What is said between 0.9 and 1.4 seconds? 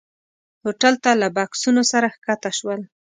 ته له